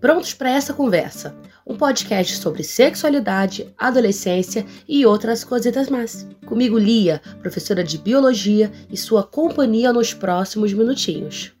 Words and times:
Prontos 0.00 0.32
para 0.32 0.50
essa 0.50 0.72
conversa? 0.72 1.34
Um 1.66 1.76
podcast 1.76 2.36
sobre 2.36 2.62
sexualidade, 2.62 3.74
adolescência 3.76 4.64
e 4.88 5.04
outras 5.04 5.42
coisitas 5.42 5.88
mais. 5.88 6.24
Comigo, 6.46 6.78
Lia, 6.78 7.20
professora 7.42 7.82
de 7.82 7.98
biologia, 7.98 8.70
e 8.88 8.96
sua 8.96 9.24
companhia 9.24 9.92
nos 9.92 10.14
próximos 10.14 10.72
minutinhos. 10.72 11.52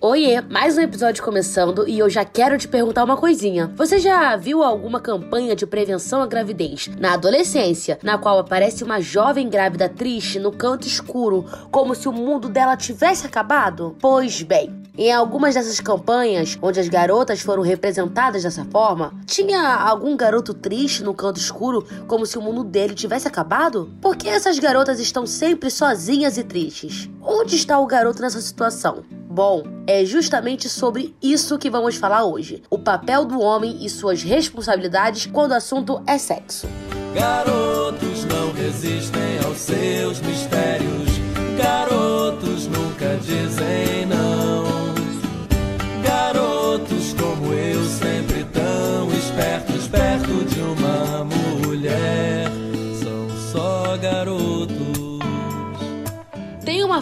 Oiê, 0.00 0.40
mais 0.40 0.76
um 0.76 0.80
episódio 0.80 1.22
começando 1.22 1.86
e 1.86 1.98
eu 1.98 2.10
já 2.10 2.24
quero 2.24 2.58
te 2.58 2.66
perguntar 2.66 3.04
uma 3.04 3.16
coisinha. 3.16 3.70
Você 3.76 4.00
já 4.00 4.34
viu 4.34 4.62
alguma 4.62 5.00
campanha 5.00 5.54
de 5.54 5.66
prevenção 5.66 6.22
à 6.22 6.26
gravidez 6.26 6.88
na 6.98 7.12
adolescência, 7.12 7.98
na 8.02 8.18
qual 8.18 8.38
aparece 8.38 8.82
uma 8.82 9.00
jovem 9.00 9.48
grávida 9.48 9.88
triste 9.88 10.40
no 10.40 10.50
canto 10.50 10.88
escuro, 10.88 11.44
como 11.70 11.94
se 11.94 12.08
o 12.08 12.12
mundo 12.12 12.48
dela 12.48 12.76
tivesse 12.76 13.26
acabado? 13.26 13.94
Pois 14.00 14.42
bem, 14.42 14.81
em 14.96 15.12
algumas 15.12 15.54
dessas 15.54 15.80
campanhas, 15.80 16.58
onde 16.60 16.78
as 16.78 16.88
garotas 16.88 17.40
foram 17.40 17.62
representadas 17.62 18.42
dessa 18.42 18.64
forma, 18.66 19.14
tinha 19.26 19.76
algum 19.76 20.16
garoto 20.16 20.52
triste 20.52 21.02
no 21.02 21.14
canto 21.14 21.40
escuro, 21.40 21.86
como 22.06 22.26
se 22.26 22.38
o 22.38 22.42
mundo 22.42 22.62
dele 22.62 22.94
tivesse 22.94 23.26
acabado? 23.26 23.90
Por 24.00 24.16
que 24.16 24.28
essas 24.28 24.58
garotas 24.58 25.00
estão 25.00 25.26
sempre 25.26 25.70
sozinhas 25.70 26.36
e 26.36 26.44
tristes? 26.44 27.08
Onde 27.20 27.56
está 27.56 27.78
o 27.78 27.86
garoto 27.86 28.20
nessa 28.20 28.40
situação? 28.40 29.04
Bom, 29.28 29.62
é 29.86 30.04
justamente 30.04 30.68
sobre 30.68 31.16
isso 31.22 31.58
que 31.58 31.70
vamos 31.70 31.96
falar 31.96 32.24
hoje: 32.24 32.62
o 32.68 32.78
papel 32.78 33.24
do 33.24 33.40
homem 33.40 33.78
e 33.84 33.88
suas 33.88 34.22
responsabilidades 34.22 35.24
quando 35.26 35.52
o 35.52 35.54
assunto 35.54 36.02
é 36.06 36.18
sexo. 36.18 36.68
Garotos 37.14 38.24
não 38.24 38.52
resistem 38.52 39.38
aos 39.44 39.58
seus 39.58 40.20
mistérios, 40.20 41.08
garotos 41.56 42.66
nunca 42.66 43.16
dizem 43.22 44.06
não. 44.06 44.21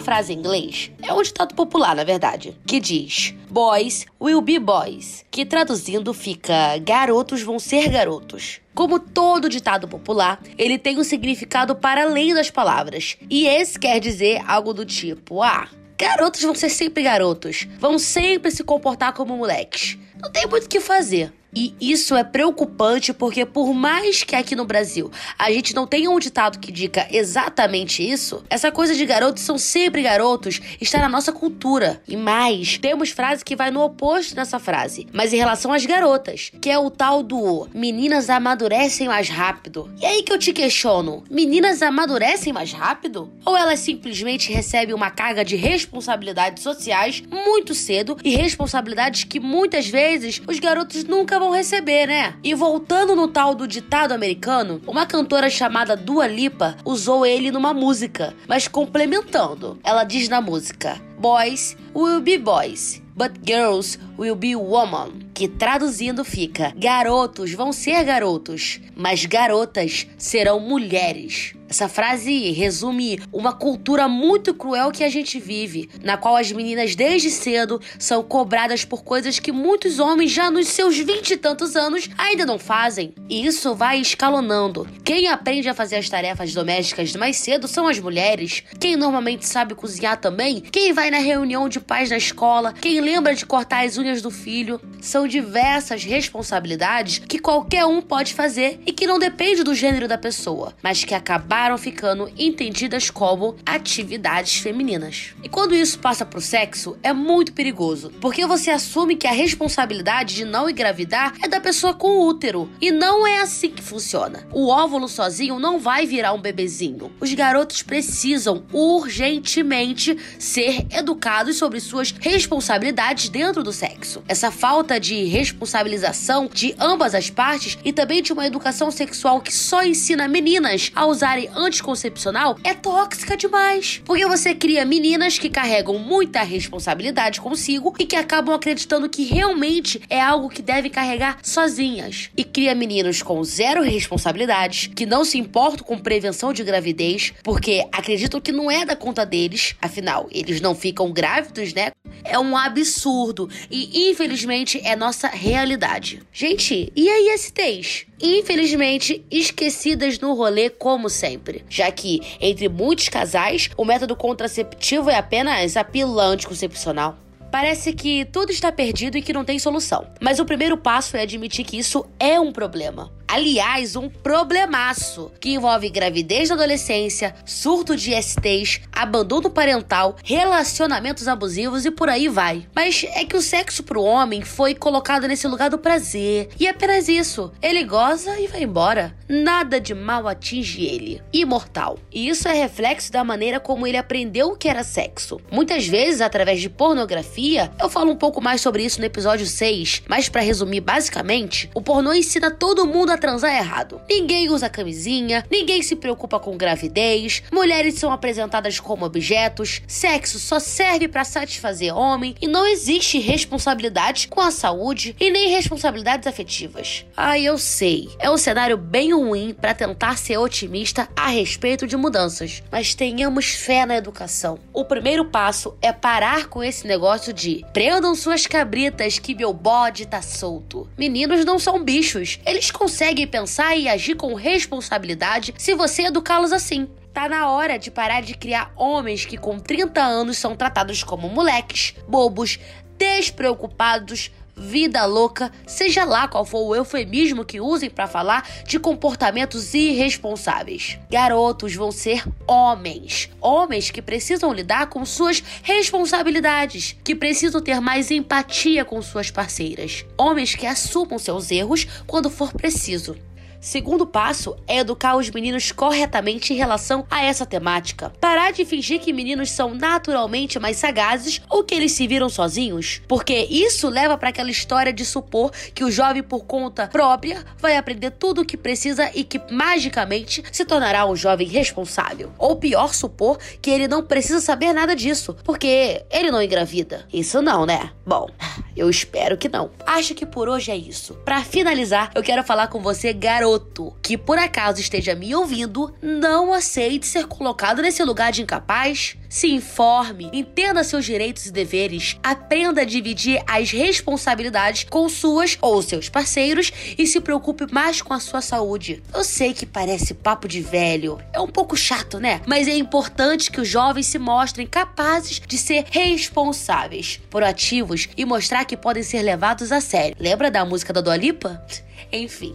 Uma 0.01 0.03
frase 0.03 0.33
em 0.33 0.37
inglês, 0.37 0.91
é 1.03 1.13
um 1.13 1.21
ditado 1.21 1.53
popular, 1.53 1.95
na 1.95 2.03
verdade, 2.03 2.57
que 2.65 2.79
diz: 2.79 3.35
Boys 3.49 4.05
will 4.19 4.41
be 4.41 4.57
boys, 4.57 5.23
que 5.29 5.45
traduzindo 5.45 6.11
fica: 6.11 6.79
garotos 6.79 7.43
vão 7.43 7.59
ser 7.59 7.87
garotos. 7.87 8.59
Como 8.73 8.99
todo 8.99 9.47
ditado 9.47 9.87
popular, 9.87 10.41
ele 10.57 10.79
tem 10.79 10.97
um 10.97 11.03
significado 11.03 11.75
para 11.75 12.03
além 12.03 12.33
das 12.33 12.49
palavras. 12.49 13.15
E 13.29 13.45
esse 13.45 13.77
quer 13.77 13.99
dizer 13.99 14.41
algo 14.47 14.73
do 14.73 14.85
tipo: 14.85 15.43
ah, 15.43 15.69
garotos 15.95 16.41
vão 16.41 16.55
ser 16.55 16.69
sempre 16.69 17.03
garotos, 17.03 17.67
vão 17.77 17.99
sempre 17.99 18.49
se 18.49 18.63
comportar 18.63 19.13
como 19.13 19.37
moleques. 19.37 19.99
Não 20.19 20.31
tem 20.31 20.47
muito 20.47 20.65
o 20.65 20.69
que 20.69 20.79
fazer. 20.79 21.31
E 21.53 21.75
isso 21.81 22.15
é 22.15 22.23
preocupante 22.23 23.13
porque, 23.13 23.45
por 23.45 23.73
mais 23.73 24.23
que 24.23 24.35
aqui 24.35 24.55
no 24.55 24.65
Brasil 24.65 25.11
a 25.37 25.51
gente 25.51 25.75
não 25.75 25.85
tenha 25.85 26.09
um 26.09 26.19
ditado 26.19 26.59
que 26.59 26.71
diga 26.71 27.07
exatamente 27.11 28.07
isso, 28.07 28.43
essa 28.49 28.71
coisa 28.71 28.95
de 28.95 29.05
garotos 29.05 29.43
são 29.43 29.57
sempre 29.57 30.01
garotos 30.01 30.61
está 30.79 30.99
na 30.99 31.09
nossa 31.09 31.31
cultura. 31.31 32.01
E 32.07 32.15
mais, 32.15 32.77
temos 32.77 33.09
frase 33.09 33.43
que 33.43 33.55
vai 33.55 33.71
no 33.71 33.81
oposto 33.81 34.35
dessa 34.35 34.59
frase, 34.59 35.07
mas 35.11 35.33
em 35.33 35.37
relação 35.37 35.73
às 35.73 35.85
garotas, 35.85 36.51
que 36.61 36.69
é 36.69 36.77
o 36.77 36.89
tal 36.89 37.21
do 37.21 37.67
meninas 37.73 38.29
amadurecem 38.29 39.07
mais 39.07 39.29
rápido. 39.29 39.91
E 39.99 40.05
aí 40.05 40.23
que 40.23 40.31
eu 40.31 40.39
te 40.39 40.53
questiono: 40.53 41.23
meninas 41.29 41.81
amadurecem 41.81 42.53
mais 42.53 42.71
rápido? 42.71 43.31
Ou 43.45 43.57
elas 43.57 43.79
simplesmente 43.79 44.51
recebem 44.51 44.95
uma 44.95 45.11
carga 45.11 45.43
de 45.43 45.55
responsabilidades 45.55 46.63
sociais 46.63 47.23
muito 47.29 47.73
cedo 47.73 48.17
e 48.23 48.35
responsabilidades 48.35 49.23
que 49.23 49.39
muitas 49.39 49.87
vezes 49.87 50.41
os 50.47 50.59
garotos 50.59 51.03
nunca 51.03 51.40
vão 51.41 51.49
receber, 51.49 52.05
né? 52.05 52.35
E 52.43 52.53
voltando 52.53 53.15
no 53.15 53.27
tal 53.27 53.55
do 53.55 53.67
ditado 53.67 54.11
americano, 54.11 54.79
uma 54.85 55.07
cantora 55.07 55.49
chamada 55.49 55.97
Dua 55.97 56.27
Lipa 56.27 56.77
usou 56.85 57.25
ele 57.25 57.49
numa 57.49 57.73
música, 57.73 58.35
mas 58.47 58.67
complementando. 58.67 59.79
Ela 59.83 60.03
diz 60.03 60.29
na 60.29 60.39
música: 60.39 61.01
Boys 61.17 61.75
will 61.95 62.21
be 62.21 62.37
boys, 62.37 63.01
but 63.15 63.31
girls 63.43 63.97
will 64.19 64.35
be 64.35 64.55
women. 64.55 65.30
Que 65.41 65.47
traduzindo 65.47 66.23
fica: 66.23 66.71
garotos 66.77 67.51
vão 67.53 67.73
ser 67.73 68.03
garotos, 68.03 68.79
mas 68.95 69.25
garotas 69.25 70.05
serão 70.15 70.59
mulheres. 70.59 71.55
Essa 71.67 71.87
frase 71.87 72.51
resume 72.51 73.17
uma 73.31 73.53
cultura 73.53 74.05
muito 74.05 74.53
cruel 74.53 74.91
que 74.91 75.05
a 75.05 75.09
gente 75.09 75.39
vive, 75.39 75.89
na 76.03 76.17
qual 76.17 76.35
as 76.35 76.51
meninas 76.51 76.95
desde 76.97 77.31
cedo 77.31 77.79
são 77.97 78.21
cobradas 78.21 78.83
por 78.83 79.05
coisas 79.05 79.39
que 79.39 79.53
muitos 79.53 79.97
homens 79.97 80.31
já 80.31 80.51
nos 80.51 80.67
seus 80.67 80.97
vinte 80.97 81.31
e 81.31 81.37
tantos 81.37 81.77
anos 81.77 82.09
ainda 82.17 82.45
não 82.45 82.59
fazem. 82.59 83.13
E 83.29 83.45
isso 83.45 83.73
vai 83.73 84.01
escalonando. 84.01 84.85
Quem 85.01 85.29
aprende 85.29 85.69
a 85.69 85.73
fazer 85.73 85.95
as 85.95 86.09
tarefas 86.09 86.53
domésticas 86.53 87.15
mais 87.15 87.37
cedo 87.37 87.69
são 87.69 87.87
as 87.87 87.97
mulheres. 87.97 88.63
Quem 88.77 88.97
normalmente 88.97 89.47
sabe 89.47 89.73
cozinhar 89.73 90.17
também, 90.17 90.59
quem 90.59 90.91
vai 90.91 91.09
na 91.09 91.19
reunião 91.19 91.69
de 91.69 91.79
pais 91.79 92.09
na 92.09 92.17
escola, 92.17 92.73
quem 92.73 92.99
lembra 92.99 93.33
de 93.33 93.45
cortar 93.45 93.85
as 93.85 93.97
unhas 93.97 94.21
do 94.21 94.29
filho. 94.29 94.77
São 95.01 95.27
diversas 95.27 96.03
responsabilidades 96.03 97.17
que 97.17 97.39
qualquer 97.39 97.85
um 97.85 98.01
pode 98.01 98.35
fazer 98.35 98.79
e 98.85 98.93
que 98.93 99.07
não 99.07 99.17
depende 99.17 99.63
do 99.63 99.73
gênero 99.73 100.07
da 100.07 100.17
pessoa, 100.17 100.73
mas 100.83 101.03
que 101.03 101.15
acabaram 101.15 101.75
ficando 101.75 102.31
entendidas 102.37 103.09
como 103.09 103.55
atividades 103.65 104.57
femininas. 104.57 105.33
E 105.43 105.49
quando 105.49 105.73
isso 105.73 105.97
passa 105.97 106.23
pro 106.23 106.39
sexo, 106.39 106.95
é 107.01 107.11
muito 107.11 107.51
perigoso, 107.51 108.11
porque 108.21 108.45
você 108.45 108.69
assume 108.69 109.15
que 109.15 109.25
a 109.25 109.31
responsabilidade 109.31 110.35
de 110.35 110.45
não 110.45 110.69
engravidar 110.69 111.33
é 111.41 111.47
da 111.47 111.59
pessoa 111.59 111.95
com 111.95 112.27
útero, 112.27 112.69
e 112.79 112.91
não 112.91 113.25
é 113.25 113.39
assim 113.39 113.71
que 113.71 113.81
funciona. 113.81 114.47
O 114.51 114.67
óvulo 114.67 115.07
sozinho 115.07 115.59
não 115.59 115.79
vai 115.79 116.05
virar 116.05 116.33
um 116.33 116.41
bebezinho. 116.41 117.11
Os 117.19 117.33
garotos 117.33 117.81
precisam 117.81 118.63
urgentemente 118.71 120.15
ser 120.37 120.85
educados 120.91 121.57
sobre 121.57 121.79
suas 121.79 122.11
responsabilidades 122.11 123.29
dentro 123.29 123.63
do 123.63 123.73
sexo. 123.73 124.23
Essa 124.27 124.51
falta 124.51 124.90
de 124.99 125.23
responsabilização 125.25 126.49
de 126.53 126.75
ambas 126.79 127.15
as 127.15 127.29
partes 127.29 127.77
e 127.83 127.91
também 127.93 128.21
de 128.21 128.33
uma 128.33 128.45
educação 128.45 128.91
sexual 128.91 129.41
que 129.41 129.53
só 129.53 129.83
ensina 129.83 130.27
meninas 130.27 130.91
a 130.95 131.05
usarem 131.05 131.49
anticoncepcional 131.55 132.57
é 132.63 132.73
tóxica 132.73 133.35
demais. 133.37 134.01
Porque 134.05 134.25
você 134.25 134.53
cria 134.55 134.85
meninas 134.85 135.37
que 135.37 135.49
carregam 135.49 135.97
muita 135.97 136.41
responsabilidade 136.41 137.41
consigo 137.41 137.93
e 137.99 138.05
que 138.05 138.15
acabam 138.15 138.55
acreditando 138.55 139.09
que 139.09 139.23
realmente 139.23 140.01
é 140.09 140.21
algo 140.21 140.49
que 140.49 140.61
devem 140.61 140.91
carregar 140.91 141.37
sozinhas. 141.41 142.29
E 142.35 142.43
cria 142.43 142.75
meninos 142.75 143.21
com 143.21 143.43
zero 143.43 143.81
responsabilidades, 143.81 144.87
que 144.87 145.05
não 145.05 145.23
se 145.23 145.37
importam 145.37 145.85
com 145.85 145.97
prevenção 145.97 146.53
de 146.53 146.63
gravidez, 146.63 147.33
porque 147.43 147.85
acreditam 147.91 148.41
que 148.41 148.51
não 148.51 148.69
é 148.69 148.85
da 148.85 148.95
conta 148.95 149.25
deles, 149.25 149.75
afinal, 149.81 150.27
eles 150.31 150.61
não 150.61 150.75
ficam 150.75 151.11
grávidos, 151.11 151.73
né? 151.73 151.91
É 152.23 152.37
um 152.39 152.55
absurdo 152.55 153.49
e 153.69 154.09
infelizmente 154.09 154.81
é 154.83 154.95
nossa 154.95 155.27
realidade. 155.27 156.21
Gente, 156.31 156.91
e 156.95 157.09
aí 157.09 157.37
STs? 157.37 158.05
Infelizmente 158.21 159.25
esquecidas 159.31 160.19
no 160.19 160.33
rolê 160.33 160.69
como 160.69 161.09
sempre, 161.09 161.65
já 161.69 161.91
que 161.91 162.21
entre 162.39 162.69
muitos 162.69 163.09
casais 163.09 163.69
o 163.75 163.83
método 163.83 164.15
contraceptivo 164.15 165.09
é 165.09 165.15
apenas 165.15 165.75
a 165.75 165.83
pílula 165.83 166.25
anticoncepcional. 166.25 167.17
Parece 167.51 167.91
que 167.91 168.23
tudo 168.25 168.51
está 168.51 168.71
perdido 168.71 169.17
e 169.17 169.21
que 169.21 169.33
não 169.33 169.43
tem 169.43 169.59
solução. 169.59 170.07
Mas 170.21 170.39
o 170.39 170.45
primeiro 170.45 170.77
passo 170.77 171.17
é 171.17 171.21
admitir 171.23 171.65
que 171.65 171.77
isso 171.77 172.05
é 172.17 172.39
um 172.39 172.53
problema. 172.53 173.11
Aliás, 173.33 173.95
um 173.95 174.09
problemaço 174.09 175.31
que 175.39 175.51
envolve 175.51 175.89
gravidez 175.89 176.49
na 176.49 176.55
adolescência, 176.55 177.33
surto 177.45 177.95
de 177.95 178.11
STs, 178.21 178.81
abandono 178.91 179.49
parental, 179.49 180.17
relacionamentos 180.21 181.29
abusivos 181.29 181.85
e 181.85 181.91
por 181.91 182.09
aí 182.09 182.27
vai. 182.27 182.67
Mas 182.75 183.05
é 183.15 183.23
que 183.23 183.37
o 183.37 183.41
sexo 183.41 183.83
pro 183.83 184.03
homem 184.03 184.41
foi 184.41 184.75
colocado 184.75 185.29
nesse 185.29 185.47
lugar 185.47 185.69
do 185.69 185.77
prazer. 185.77 186.49
E 186.59 186.67
apenas 186.67 187.07
isso. 187.07 187.53
Ele 187.61 187.85
goza 187.85 188.37
e 188.37 188.47
vai 188.47 188.63
embora. 188.63 189.15
Nada 189.29 189.79
de 189.79 189.93
mal 189.93 190.27
atinge 190.27 190.83
ele. 190.83 191.21
Imortal. 191.31 191.97
E 192.11 192.27
isso 192.27 192.49
é 192.49 192.53
reflexo 192.53 193.13
da 193.13 193.23
maneira 193.23 193.61
como 193.61 193.87
ele 193.87 193.95
aprendeu 193.95 194.49
o 194.49 194.57
que 194.57 194.67
era 194.67 194.83
sexo. 194.83 195.39
Muitas 195.49 195.87
vezes, 195.87 196.19
através 196.19 196.59
de 196.59 196.69
pornografia, 196.69 197.71
eu 197.79 197.89
falo 197.89 198.11
um 198.11 198.17
pouco 198.17 198.41
mais 198.41 198.59
sobre 198.59 198.83
isso 198.83 198.99
no 198.99 199.05
episódio 199.05 199.47
6, 199.47 200.03
mas 200.05 200.27
para 200.27 200.41
resumir 200.41 200.81
basicamente, 200.81 201.69
o 201.73 201.81
pornô 201.81 202.11
ensina 202.11 202.51
todo 202.51 202.85
mundo 202.85 203.11
a 203.11 203.20
transar 203.21 203.55
errado. 203.55 204.01
Ninguém 204.09 204.49
usa 204.49 204.69
camisinha, 204.69 205.45
ninguém 205.49 205.81
se 205.81 205.95
preocupa 205.95 206.39
com 206.39 206.57
gravidez, 206.57 207.43
mulheres 207.53 207.93
são 207.99 208.11
apresentadas 208.11 208.79
como 208.79 209.05
objetos, 209.05 209.81
sexo 209.87 210.39
só 210.39 210.59
serve 210.59 211.07
para 211.07 211.23
satisfazer 211.23 211.95
homem 211.95 212.35
e 212.41 212.47
não 212.47 212.65
existe 212.65 213.19
responsabilidade 213.19 214.27
com 214.27 214.41
a 214.41 214.51
saúde 214.51 215.15
e 215.19 215.29
nem 215.29 215.51
responsabilidades 215.51 216.27
afetivas. 216.27 217.05
Ah, 217.15 217.37
eu 217.37 217.57
sei. 217.57 218.09
É 218.19 218.29
um 218.29 218.37
cenário 218.37 218.75
bem 218.75 219.13
ruim 219.13 219.53
para 219.53 219.75
tentar 219.75 220.17
ser 220.17 220.37
otimista 220.37 221.07
a 221.15 221.27
respeito 221.27 221.85
de 221.85 221.95
mudanças, 221.95 222.63
mas 222.71 222.95
tenhamos 222.95 223.51
fé 223.51 223.85
na 223.85 223.95
educação. 223.95 224.57
O 224.73 224.83
primeiro 224.83 225.25
passo 225.25 225.77
é 225.81 225.93
parar 225.93 226.47
com 226.47 226.63
esse 226.63 226.87
negócio 226.87 227.31
de 227.31 227.63
prendam 227.71 228.15
suas 228.15 228.47
cabritas 228.47 229.19
que 229.19 229.35
meu 229.35 229.53
bode 229.53 230.07
tá 230.07 230.21
solto. 230.21 230.89
Meninos 230.97 231.45
não 231.45 231.59
são 231.59 231.83
bichos. 231.83 232.39
Eles 232.45 232.71
conseguem 232.71 233.10
pensar 233.27 233.75
e 233.75 233.87
agir 233.87 234.15
com 234.15 234.33
responsabilidade 234.33 235.53
se 235.57 235.75
você 235.75 236.03
educá-los 236.03 236.51
assim. 236.51 236.87
Tá 237.13 237.27
na 237.27 237.49
hora 237.49 237.77
de 237.77 237.91
parar 237.91 238.21
de 238.21 238.33
criar 238.35 238.71
homens 238.75 239.25
que 239.25 239.37
com 239.37 239.59
30 239.59 240.01
anos 240.01 240.37
são 240.37 240.55
tratados 240.55 241.03
como 241.03 241.27
moleques, 241.27 241.93
bobos, 242.07 242.57
despreocupados, 242.97 244.31
vida 244.55 245.05
louca, 245.05 245.51
seja 245.65 246.03
lá 246.03 246.27
qual 246.27 246.45
for 246.45 246.67
o 246.67 246.75
eufemismo 246.75 247.45
que 247.45 247.59
usem 247.59 247.89
para 247.89 248.07
falar 248.07 248.47
de 248.65 248.79
comportamentos 248.79 249.73
irresponsáveis. 249.73 250.97
Garotos 251.09 251.75
vão 251.75 251.91
ser 251.91 252.23
homens, 252.47 253.29
homens 253.39 253.91
que 253.91 254.01
precisam 254.01 254.53
lidar 254.53 254.87
com 254.87 255.05
suas 255.05 255.43
responsabilidades, 255.63 256.95
que 257.03 257.15
precisam 257.15 257.61
ter 257.61 257.79
mais 257.79 258.11
empatia 258.11 258.85
com 258.85 259.01
suas 259.01 259.31
parceiras, 259.31 260.05
homens 260.17 260.55
que 260.55 260.65
assumam 260.65 261.17
seus 261.17 261.51
erros 261.51 261.87
quando 262.05 262.29
for 262.29 262.53
preciso. 262.53 263.15
Segundo 263.61 264.07
passo 264.07 264.57
é 264.67 264.79
educar 264.79 265.15
os 265.15 265.29
meninos 265.29 265.71
corretamente 265.71 266.51
em 266.51 266.55
relação 266.55 267.05
a 267.11 267.23
essa 267.23 267.45
temática. 267.45 268.11
Parar 268.19 268.51
de 268.51 268.65
fingir 268.65 268.99
que 268.99 269.13
meninos 269.13 269.51
são 269.51 269.75
naturalmente 269.75 270.57
mais 270.57 270.77
sagazes 270.77 271.39
ou 271.47 271.63
que 271.63 271.75
eles 271.75 271.91
se 271.91 272.07
viram 272.07 272.27
sozinhos, 272.27 273.03
porque 273.07 273.47
isso 273.51 273.87
leva 273.87 274.17
para 274.17 274.29
aquela 274.29 274.49
história 274.49 274.91
de 274.91 275.05
supor 275.05 275.51
que 275.75 275.83
o 275.83 275.91
jovem 275.91 276.23
por 276.23 276.43
conta 276.45 276.87
própria 276.87 277.45
vai 277.59 277.77
aprender 277.77 278.09
tudo 278.09 278.41
o 278.41 278.45
que 278.45 278.57
precisa 278.57 279.11
e 279.13 279.23
que 279.23 279.39
magicamente 279.53 280.43
se 280.51 280.65
tornará 280.65 281.05
um 281.05 281.15
jovem 281.15 281.47
responsável. 281.47 282.31
Ou 282.39 282.55
pior, 282.55 282.95
supor 282.95 283.37
que 283.61 283.69
ele 283.69 283.87
não 283.87 284.03
precisa 284.03 284.39
saber 284.39 284.73
nada 284.73 284.95
disso, 284.95 285.37
porque 285.43 286.03
ele 286.09 286.31
não 286.31 286.41
engravida. 286.41 287.05
Isso 287.13 287.43
não, 287.43 287.67
né? 287.67 287.91
Bom, 288.03 288.27
eu 288.75 288.89
espero 288.89 289.37
que 289.37 289.47
não. 289.47 289.69
Acho 289.85 290.15
que 290.15 290.25
por 290.25 290.49
hoje 290.49 290.71
é 290.71 290.75
isso. 290.75 291.13
Para 291.23 291.43
finalizar, 291.43 292.09
eu 292.15 292.23
quero 292.23 292.43
falar 292.43 292.67
com 292.67 292.81
você, 292.81 293.13
garoto 293.13 293.50
garoto 293.51 293.93
que 294.01 294.17
por 294.17 294.37
acaso 294.37 294.79
esteja 294.79 295.15
me 295.15 295.33
ouvindo, 295.35 295.93
não 296.01 296.53
aceite 296.53 297.05
ser 297.05 297.27
colocado 297.27 297.81
nesse 297.81 298.03
lugar 298.03 298.31
de 298.31 298.41
incapaz. 298.41 299.15
Se 299.29 299.47
informe, 299.47 300.29
entenda 300.33 300.83
seus 300.83 301.05
direitos 301.05 301.45
e 301.45 301.51
deveres, 301.51 302.17
aprenda 302.21 302.81
a 302.81 302.85
dividir 302.85 303.41
as 303.47 303.71
responsabilidades 303.71 304.85
com 304.89 305.07
suas 305.07 305.57
ou 305.61 305.81
seus 305.81 306.09
parceiros 306.09 306.71
e 306.97 307.07
se 307.07 307.21
preocupe 307.21 307.65
mais 307.71 308.01
com 308.01 308.13
a 308.13 308.19
sua 308.19 308.41
saúde. 308.41 309.01
Eu 309.13 309.23
sei 309.23 309.53
que 309.53 309.65
parece 309.65 310.13
papo 310.13 310.47
de 310.49 310.59
velho, 310.59 311.17
é 311.31 311.39
um 311.39 311.47
pouco 311.47 311.77
chato, 311.77 312.19
né? 312.19 312.41
Mas 312.45 312.67
é 312.67 312.75
importante 312.75 313.49
que 313.49 313.61
os 313.61 313.67
jovens 313.67 314.07
se 314.07 314.19
mostrem 314.19 314.67
capazes 314.67 315.41
de 315.47 315.57
ser 315.57 315.85
responsáveis, 315.89 317.21
proativos 317.29 318.09
e 318.17 318.25
mostrar 318.25 318.65
que 318.65 318.75
podem 318.75 319.03
ser 319.03 319.21
levados 319.21 319.71
a 319.71 319.79
sério. 319.79 320.15
Lembra 320.19 320.51
da 320.51 320.65
música 320.65 320.91
da 320.91 320.99
Dua 320.99 321.15
Lipa? 321.15 321.63
Enfim, 322.11 322.53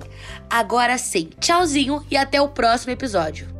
agora 0.50 0.98
sim, 0.98 1.30
tchauzinho 1.40 2.04
e 2.10 2.16
até 2.16 2.40
o 2.40 2.48
próximo 2.48 2.92
episódio. 2.92 3.55